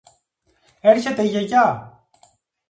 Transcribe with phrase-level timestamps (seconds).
[0.81, 1.99] Έρχεται η Γιαγιά!